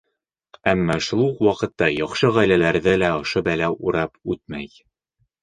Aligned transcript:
Әммә 0.69 0.95
шул 1.07 1.21
уҡ 1.25 1.43
ваҡытта 1.47 1.89
яҡшы 1.97 2.31
ғаиләләрҙе 2.39 2.95
лә 3.03 3.13
ошо 3.19 3.45
бәлә 3.51 3.71
урап 3.91 4.35
үтмәй. 4.37 4.75